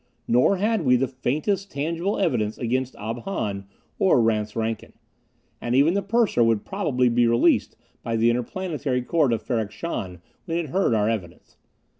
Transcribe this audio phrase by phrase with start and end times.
[0.27, 3.67] Nor had we the faintest tangible evidence against Ob Hahn
[3.99, 4.93] or Rance Rankin.
[5.61, 10.19] And even the purser would probably be released by the Interplanetary Court of Ferrok Shahn
[10.45, 11.55] when it heard our evidence.